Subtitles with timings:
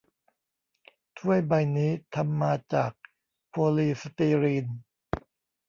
[1.17, 2.91] ถ้วยใบนี้ทำมาจาก
[3.49, 4.65] โพลีสตีรีน